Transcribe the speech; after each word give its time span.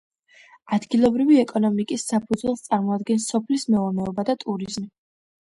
ადგილობრივი 0.77 1.37
ეკონომიკის 1.41 2.05
საფუძველს 2.13 2.65
წარმოადგენს 2.69 3.29
სოფლის 3.35 3.69
მეურნეობა 3.75 4.27
და 4.33 4.39
ტურიზმი. 4.47 4.89